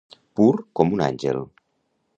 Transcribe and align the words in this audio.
Pur 0.39 0.47
com 0.79 0.97
un 0.97 1.05
àngel. 1.09 1.47